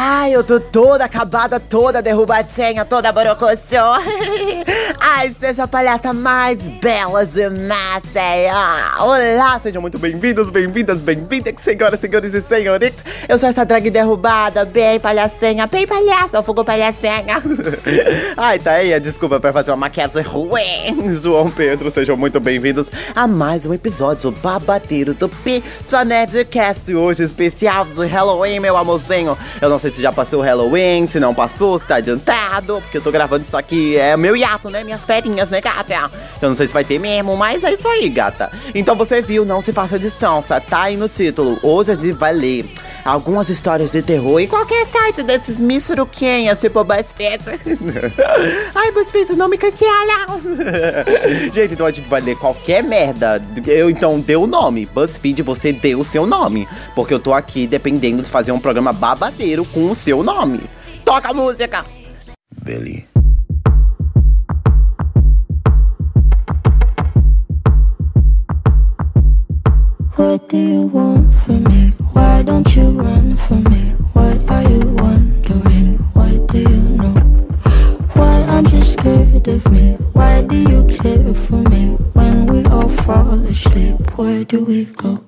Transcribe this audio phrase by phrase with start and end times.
[0.00, 3.96] Ai, eu tô toda acabada, toda derrubadinha, toda borocochô.
[5.00, 8.54] Ai, seja a palhaça mais bela de Maceió.
[9.00, 13.02] Olá, sejam muito bem-vindos, bem-vindas, bem-vindas, senhoras, senhores e senhoritas.
[13.28, 17.42] Eu sou essa drag derrubada, bem palhacinha, bem palhaça, fogo palhacinha.
[18.38, 21.10] Ai, tá aí a desculpa pra fazer uma maquiagem ruim.
[21.20, 26.94] João Pedro, sejam muito bem-vindos a mais um episódio babadeiro do Pizza Nerdcast.
[26.94, 29.36] Hoje especial de Halloween, meu amorzinho.
[29.60, 32.98] Eu não sei se já passou o Halloween, se não passou, se tá adiantado, porque
[32.98, 34.84] eu tô gravando isso aqui, é meu hiato, né?
[34.84, 36.10] Minhas ferinhas, né, gata?
[36.40, 38.50] Eu não sei se vai ter mesmo, mas é isso aí, gata.
[38.74, 41.58] Então você viu, não se faça distância, tá aí no título.
[41.62, 42.64] Hoje a gente vai ler
[43.04, 47.44] algumas histórias de terror em qualquer site desses michuruquinhas, tipo BuzzFeed.
[48.74, 50.26] Ai, BuzzFeed, não me cancela!
[51.52, 53.42] gente, então a gente vai ler qualquer merda.
[53.66, 54.86] Eu então dê o nome.
[54.86, 56.68] BuzzFeed, você deu o seu nome.
[56.94, 60.62] Porque eu tô aqui dependendo de fazer um programa babadeiro com o seu nome.
[61.04, 61.84] Toca a música!
[62.62, 63.06] Billy.
[70.18, 71.92] What do you want from me?
[72.12, 73.94] Why don't you run from me?
[74.12, 75.98] What are you wondering?
[76.14, 77.14] What do you know?
[78.14, 79.92] Why aren't you scared of me?
[80.12, 81.96] Why do you care for me?
[82.14, 85.24] When we all fall asleep, where do we go?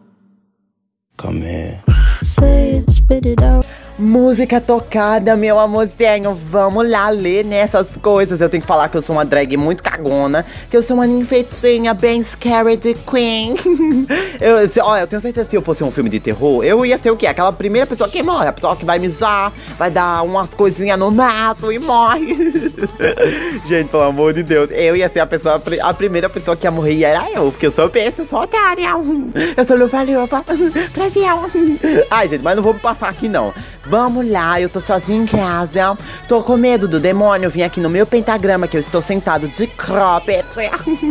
[1.16, 1.82] Come here.
[2.22, 3.66] Say it, spit it out.
[4.00, 6.34] Música tocada, meu amorzinho.
[6.34, 8.40] Vamos lá ler nessas coisas.
[8.40, 10.46] Eu tenho que falar que eu sou uma drag muito cagona.
[10.70, 13.54] Que eu sou uma ninfetinha bem scary de queen.
[14.40, 16.86] eu, se, olha, eu tenho certeza que se eu fosse um filme de terror, eu
[16.86, 17.26] ia ser o quê?
[17.26, 18.48] Aquela primeira pessoa que morre.
[18.48, 22.34] A pessoa que vai mijar, vai dar umas coisinhas no mato e morre.
[23.68, 24.70] Gente, pelo amor de Deus.
[24.70, 27.50] Eu ia ser a pessoa, a primeira pessoa que ia morrer e era eu.
[27.50, 28.88] Porque eu sou besta, eu sou otária.
[29.54, 30.42] Eu sou luva-luva.
[32.10, 33.52] Ai, gente, mas não vou passar aqui não.
[33.90, 35.98] Vamos lá, eu tô sozinha em casa.
[36.28, 39.66] Tô com medo do demônio vir aqui no meu pentagrama que eu estou sentado de
[39.66, 40.46] cropped.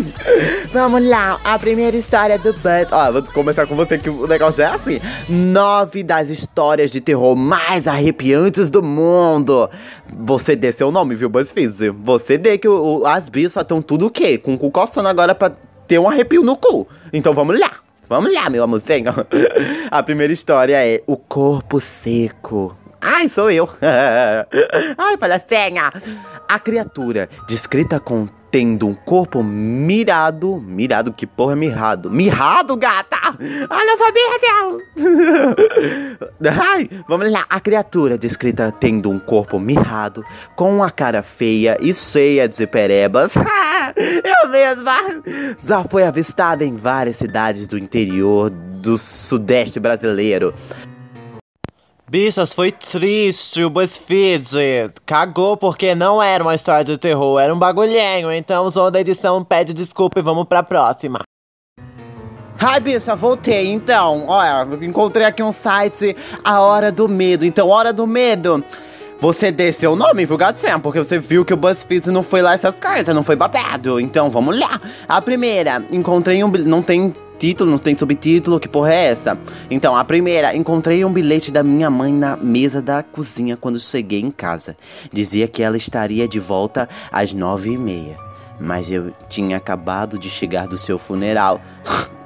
[0.71, 2.87] Vamos lá, a primeira história do Buzz.
[2.89, 4.97] Ó, vou começar com você que o negócio é assim.
[5.27, 9.69] Nove das histórias de terror mais arrepiantes do mundo.
[10.17, 11.89] Você dê seu nome, viu, BuzzFeed?
[12.01, 14.37] Você dê que o, o, as bichas estão tudo o quê?
[14.37, 15.51] Com o cu coçando agora pra
[15.85, 16.87] ter um arrepio no cu.
[17.11, 17.88] Então vamos lá.
[18.09, 19.13] Vamos lá, meu amorzinho.
[19.91, 22.75] A primeira história é O Corpo Seco.
[22.99, 23.69] Ai, sou eu.
[24.97, 25.93] Ai, palhacinha.
[26.47, 30.61] A criatura, descrita com tendo um corpo mirado.
[30.65, 32.09] Mirado, que porra é mirrado?
[32.09, 33.17] Mirrado, gata!
[33.69, 34.83] Analfabeto!
[36.71, 37.45] Ai, vamos lá.
[37.49, 40.23] A criatura, descrita tendo um corpo mirrado,
[40.55, 43.33] com uma cara feia e cheia de perebas.
[43.95, 44.97] Eu mesma!
[45.63, 50.53] Já foi avistada em várias cidades do interior do sudeste brasileiro.
[52.09, 54.91] Bichas, foi triste o BuzzFeed.
[55.05, 58.31] Cagou porque não era uma história de terror, era um bagulhinho.
[58.31, 61.19] Então o som da edição pede desculpa e vamos pra próxima.
[62.59, 63.71] Ai, bicha, voltei.
[63.71, 67.45] Então, olha, encontrei aqui um site, A Hora do Medo.
[67.45, 68.63] Então, Hora do Medo.
[69.19, 70.79] Você dê seu nome, viu, gatinha?
[70.79, 73.99] Porque você viu que o BuzzFeed não foi lá essas cartas, não foi babado.
[73.99, 74.81] Então, vamos lá.
[75.07, 76.49] A primeira, encontrei um...
[76.49, 79.37] Não tem título, não tem subtítulo, que porra é essa?
[79.71, 84.19] Então, a primeira, encontrei um bilhete da minha mãe na mesa da cozinha quando cheguei
[84.19, 84.75] em casa.
[85.11, 88.17] Dizia que ela estaria de volta às nove e meia.
[88.59, 91.61] Mas eu tinha acabado de chegar do seu funeral.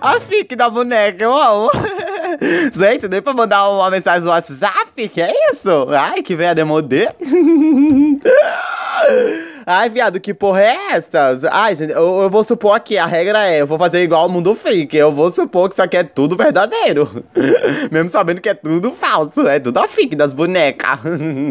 [0.00, 1.70] A fique da boneca, eu amo.
[2.72, 5.08] Gente, nem pra mandar uma mensagem no WhatsApp?
[5.08, 5.88] Que é isso?
[5.90, 7.08] Ai, que veia demodê.
[9.72, 11.38] Ai, viado, que porra é essa?
[11.52, 14.28] Ai, gente, eu, eu, vou supor aqui, a regra é, eu vou fazer igual ao
[14.28, 14.96] mundo freak.
[14.96, 17.24] Eu vou supor que isso aqui é tudo verdadeiro.
[17.88, 19.46] Mesmo sabendo que é tudo falso.
[19.46, 20.98] É tudo a fique das bonecas.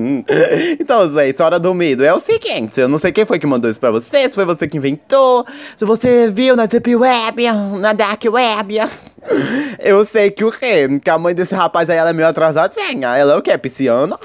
[0.78, 2.04] então, gente, hora do medo.
[2.04, 4.44] É o seguinte, eu não sei quem foi que mandou isso pra você, se foi
[4.44, 5.46] você que inventou,
[5.78, 7.50] se você viu na Deep Web,
[7.80, 8.82] na Dark Web.
[9.80, 10.88] Eu sei que o quê?
[11.00, 13.16] Que a mãe desse rapaz aí, ela é meio atrasadinha.
[13.16, 13.58] Ela é o quê?
[13.58, 14.18] Pisciana?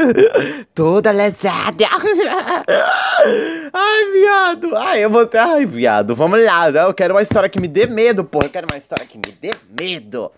[0.74, 1.86] Toda lesada.
[3.72, 4.76] Ai, viado.
[4.76, 5.38] Ai, eu vou ter...
[5.38, 6.14] Ai, viado.
[6.14, 6.70] Vamos lá.
[6.70, 8.38] Eu quero uma história que me dê medo, pô.
[8.42, 10.30] Eu quero uma história que me dê medo.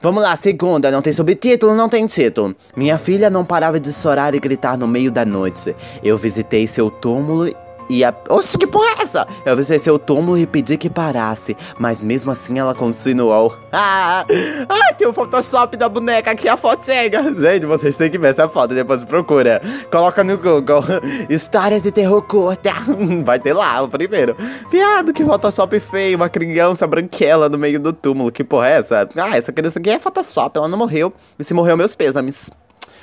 [0.00, 2.54] Vamos lá, segunda, não tem subtítulo, não tem título.
[2.76, 5.74] Minha filha não parava de chorar e gritar no meio da noite.
[6.04, 7.52] Eu visitei seu túmulo
[7.88, 8.14] e a.
[8.28, 9.26] Oxe, que porra é essa?
[9.44, 13.56] Eu visitei seu túmulo e pedi que parasse, mas mesmo assim ela continuou.
[13.70, 14.24] Ah,
[14.68, 17.22] ah, tem o Photoshop da boneca aqui, a foto cega.
[17.34, 19.60] Gente, vocês têm que ver essa foto, depois procura.
[19.90, 20.82] Coloca no Google.
[21.28, 22.72] Histórias de terror curta.
[23.24, 24.34] Vai ter lá o primeiro.
[24.70, 26.16] Viado, que Photoshop feio.
[26.16, 28.32] Uma criança branquela no meio do túmulo.
[28.32, 29.08] Que porra é essa?
[29.16, 31.12] Ah, essa criança aqui é Photoshop, ela não morreu.
[31.38, 32.50] E se morreu, meus pêsames.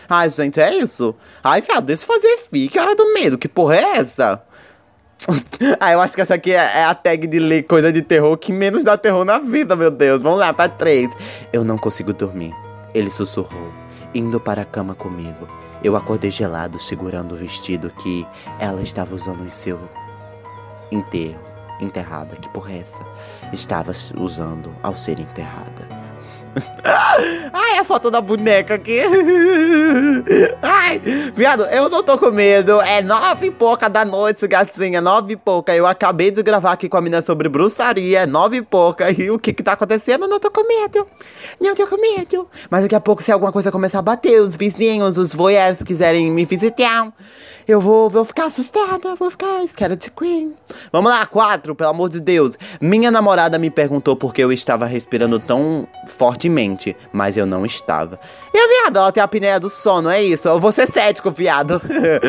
[0.10, 1.16] Ai, gente, é isso.
[1.44, 2.68] Ai, viado, deixa eu fazer fi.
[2.68, 3.38] Que hora do medo?
[3.38, 4.42] Que porra é essa?
[5.80, 8.38] ah, eu acho que essa aqui é, é, a tag de ler coisa de terror
[8.38, 10.22] que menos dá terror na vida, meu Deus.
[10.22, 11.10] Vamos lá, pra três.
[11.52, 12.54] Eu não consigo dormir.
[12.94, 13.74] Ele sussurrou,
[14.14, 15.48] indo para a cama comigo.
[15.84, 18.26] Eu acordei gelado, segurando o vestido que
[18.60, 19.80] ela estava usando em seu
[20.92, 21.44] enterro.
[21.82, 23.04] Enterrada, que porra é essa?
[23.52, 25.88] Estava usando ao ser enterrada.
[27.54, 29.02] Ai, a foto da boneca aqui.
[30.62, 31.02] Ai,
[31.36, 32.82] viado, eu não tô com medo.
[32.82, 35.02] É nove e pouca da noite, gatinha.
[35.02, 35.76] Nove e pouca.
[35.76, 38.22] Eu acabei de gravar aqui com a menina sobre bruxaria.
[38.22, 39.12] É nove e pouca.
[39.12, 40.24] E o que que tá acontecendo?
[40.24, 41.06] Eu não tô com medo.
[41.60, 42.48] Não tô com medo.
[42.70, 46.32] Mas daqui a pouco, se alguma coisa começar a bater, os vizinhos, os voyeurs quiserem
[46.32, 47.12] me visitar
[47.68, 50.54] eu vou, vou ficar assustada, vou ficar scared queen.
[50.92, 52.56] Vamos lá, quatro, pelo amor de Deus.
[52.80, 58.20] Minha namorada me perguntou por que eu estava respirando tão fortemente, mas eu não estava.
[58.56, 60.48] E a viado, ela tem a apneia do sono, é isso.
[60.48, 61.82] Eu vou ser cético, viado.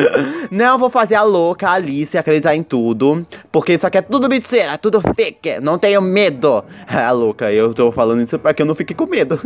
[0.51, 4.73] não vou fazer a louca Alice acreditar em tudo, porque isso aqui é tudo mentira,
[4.73, 5.61] é tudo fake.
[5.61, 6.65] Não tenho medo.
[6.85, 9.39] É louca, eu tô falando isso para que eu não fique com medo.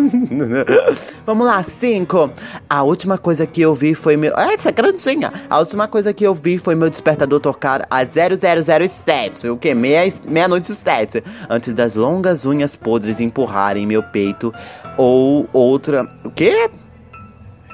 [1.23, 2.31] Vamos lá, cinco.
[2.67, 4.33] A última coisa que eu vi foi meu.
[4.35, 5.31] É, essa é grandinha.
[5.47, 9.75] A última coisa que eu vi foi meu despertador tocar às 0007, o que?
[9.75, 10.49] Meia-noite meia
[10.83, 14.51] 7, antes das longas unhas podres empurrarem meu peito
[14.97, 16.09] ou outra.
[16.23, 16.70] O quê?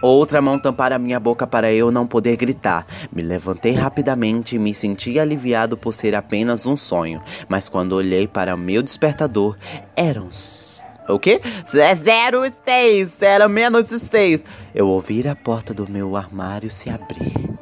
[0.02, 2.86] Outra mão tampar a minha boca para eu não poder gritar.
[3.12, 7.22] Me levantei rapidamente e me senti aliviado por ser apenas um sonho.
[7.50, 9.58] Mas quando olhei para meu despertador,
[9.96, 10.30] eram.
[11.10, 11.42] O quê?
[11.74, 14.42] É 06, era meia-noite e seis.
[14.76, 17.58] Eu ouvi a porta do meu armário se abrir.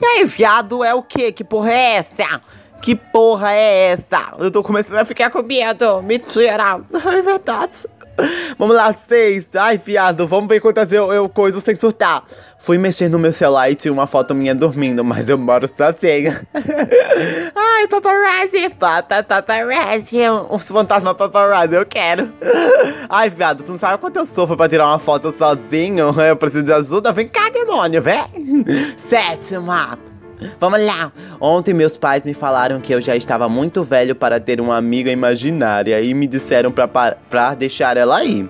[0.00, 1.32] E aí, viado, é o quê?
[1.32, 2.40] Que porra é essa?
[2.82, 4.34] Que porra é essa?
[4.38, 6.02] Eu tô começando a ficar com medo.
[6.02, 6.80] Mentira.
[6.92, 7.86] É verdade.
[8.58, 9.46] Vamos lá, seis.
[9.54, 12.22] Ai, viado, vamos ver quantas eu, eu coiso sem surtar.
[12.58, 16.46] Fui mexer no meu celular e tinha uma foto minha dormindo, mas eu moro sozinha.
[16.54, 20.18] Ai, paparazzi, papa, paparazzi.
[20.50, 22.32] Uns fantasmas paparazzi, eu quero.
[23.08, 26.14] Ai, viado, tu não sabe quanto eu sofro pra tirar uma foto sozinho?
[26.20, 27.12] Eu preciso de ajuda?
[27.12, 28.64] Vem cá, demônio, vem.
[28.96, 30.11] Sétima.
[30.58, 31.12] Vamos lá!
[31.40, 35.10] Ontem meus pais me falaram que eu já estava muito velho para ter uma amiga
[35.10, 38.48] imaginária e me disseram pra, pra deixar ela aí.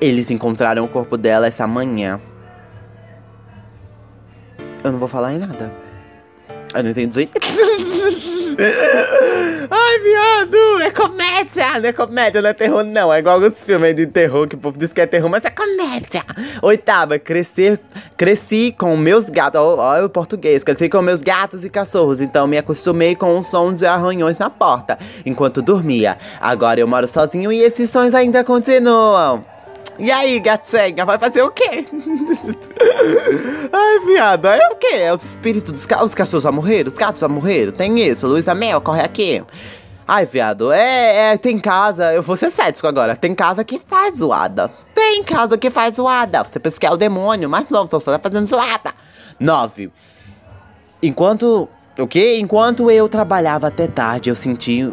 [0.00, 2.20] Eles encontraram o corpo dela essa manhã.
[4.82, 5.72] Eu não vou falar em nada.
[6.74, 7.28] Eu não entendi.
[10.02, 13.12] Viado, é comédia, não é comédia, não é terror, não.
[13.12, 15.50] É igual os filmes de terror que o povo diz que é terror, mas é
[15.50, 16.24] comédia.
[16.62, 17.78] Oitava, crescer,
[18.16, 19.60] cresci com meus gatos.
[19.60, 23.72] Olha o português, cresci com meus gatos e cachorros, então me acostumei com o som
[23.72, 26.16] de arranhões na porta enquanto dormia.
[26.40, 29.44] Agora eu moro sozinho e esses sons ainda continuam.
[29.98, 31.84] E aí, gatinha, vai fazer o quê?
[33.70, 34.94] Ai, viado, é o quê?
[34.94, 36.88] É os espíritos dos ca os cachorros já morreram?
[36.88, 37.70] Os gatos já morreram?
[37.70, 39.44] Tem isso, Luísa Mel, corre aqui.
[40.12, 44.16] Ai, viado, é, é, tem casa, eu vou ser cético agora, tem casa que faz
[44.16, 44.68] zoada.
[44.92, 46.42] Tem casa que faz zoada.
[46.42, 48.92] Você pensa que é o demônio, mas não, você tá fazendo zoada.
[49.38, 49.88] Nove.
[51.00, 52.40] Enquanto, o quê?
[52.40, 54.92] Enquanto eu trabalhava até tarde, eu senti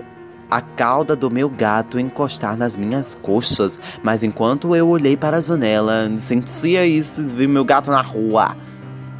[0.51, 5.41] a cauda do meu gato encostar nas minhas coxas, mas enquanto eu olhei para a
[5.41, 8.55] janela, sentia isso, vi meu gato na rua.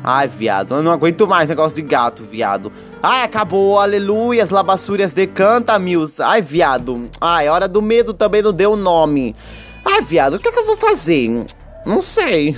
[0.10, 2.72] Ai, viado, eu não aguento mais negócio de gato, viado.
[3.04, 6.22] Ai, acabou, aleluia, as labassúrias decanta, Mills.
[6.22, 7.10] Ai, viado.
[7.20, 9.36] Ai, hora do medo também não deu nome.
[9.84, 11.46] Ai, viado, o que, é que eu vou fazer?
[11.86, 12.56] Não sei.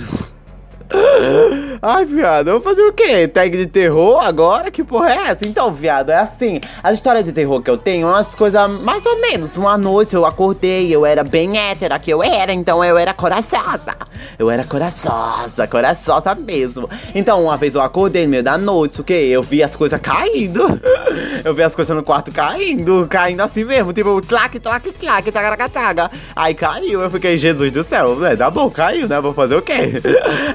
[1.82, 3.26] Ai, viado, eu vou fazer o quê?
[3.26, 4.70] Tag de terror agora?
[4.70, 5.46] Que porra é essa?
[5.46, 6.60] Então, viado, é assim.
[6.82, 9.56] As histórias de terror que eu tenho, umas coisas mais ou menos.
[9.56, 13.94] Uma noite eu acordei, eu era bem hétera que eu era, então eu era coraçosa.
[14.38, 16.88] Eu era coraçosa, coraçosa mesmo.
[17.14, 19.28] Então, uma vez eu acordei no meio da noite, o quê?
[19.30, 20.80] Eu vi as coisas caindo.
[21.42, 25.68] Eu vi as coisas no quarto caindo, caindo assim mesmo, tipo, clac, clac, clac, taga,
[25.68, 26.10] taga.
[26.36, 28.36] Aí caiu, eu fiquei, Jesus do céu, né?
[28.36, 29.20] Tá bom, caiu, né?
[29.20, 29.72] Vou fazer o quê?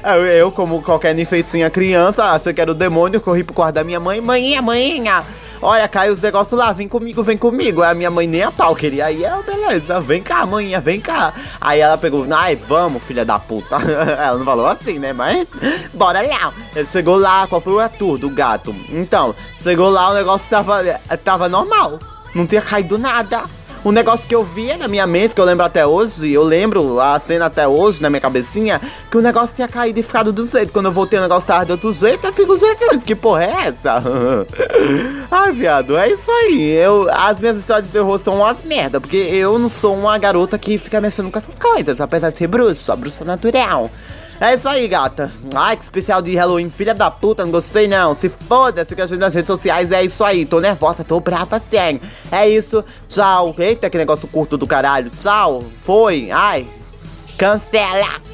[0.04, 3.84] Eu, eu como qualquer enfeitinha criança, achei que era o demônio, corri pro quarto da
[3.84, 5.24] minha mãe, mãinha, mãinha.
[5.62, 7.82] Olha, caiu os negócios lá, vem comigo, vem comigo.
[7.82, 9.06] Aí a minha mãe nem a pau queria.
[9.06, 11.32] Aí eu, beleza, vem cá, mãinha, vem cá.
[11.60, 13.76] Aí ela pegou, ai, vamos, filha da puta.
[13.80, 15.12] ela não falou assim, né?
[15.12, 15.48] Mas
[15.94, 16.52] bora lá.
[16.74, 18.74] Ele chegou lá, foi a tour do gato?
[18.90, 20.82] Então, chegou lá, o negócio tava,
[21.24, 21.98] tava normal.
[22.34, 23.44] Não tinha caído nada.
[23.86, 26.98] Um negócio que eu via na minha mente, que eu lembro até hoje, eu lembro
[26.98, 30.44] a cena até hoje na minha cabecinha, que o negócio tinha caído e ficado do
[30.44, 30.72] jeito.
[30.72, 33.44] Quando eu voltei, o negócio tava de outro jeito, eu fico do jeito, que porra
[33.44, 34.02] é essa?
[35.30, 36.68] Ai, viado, é isso aí.
[36.72, 40.58] Eu, as minhas histórias de terror são umas merda, porque eu não sou uma garota
[40.58, 43.88] que fica mexendo com essas coisas, apesar de ser bruxa, bruxa natural.
[44.40, 45.30] É isso aí, gata.
[45.54, 48.14] Ai, que especial de Halloween, filha da puta, não gostei não.
[48.14, 50.44] Se foda-se que a gente nas redes sociais, é isso aí.
[50.44, 52.00] Tô nervosa, tô brava sim.
[52.30, 53.54] É isso, tchau.
[53.58, 55.10] Eita, que negócio curto do caralho.
[55.10, 56.66] Tchau, foi, ai.
[57.38, 58.25] Cancela!